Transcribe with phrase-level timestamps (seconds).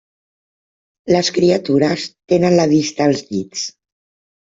[1.15, 3.67] Les criatures tenen la vista als dits.